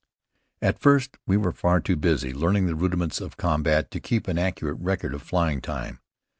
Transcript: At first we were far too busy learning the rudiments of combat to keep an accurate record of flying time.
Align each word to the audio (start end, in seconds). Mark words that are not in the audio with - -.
At 0.63 0.79
first 0.79 1.17
we 1.27 1.37
were 1.37 1.51
far 1.51 1.79
too 1.79 1.95
busy 1.95 2.33
learning 2.33 2.65
the 2.65 2.73
rudiments 2.73 3.21
of 3.21 3.37
combat 3.37 3.91
to 3.91 3.99
keep 3.99 4.27
an 4.27 4.39
accurate 4.39 4.79
record 4.79 5.13
of 5.13 5.21
flying 5.21 5.61
time. 5.61 5.99